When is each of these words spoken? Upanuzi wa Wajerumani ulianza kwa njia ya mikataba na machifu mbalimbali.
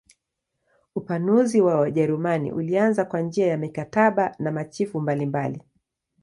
Upanuzi 0.95 1.61
wa 1.61 1.79
Wajerumani 1.79 2.51
ulianza 2.51 3.05
kwa 3.05 3.21
njia 3.21 3.47
ya 3.47 3.57
mikataba 3.57 4.35
na 4.39 4.51
machifu 4.51 5.01
mbalimbali. 5.01 5.61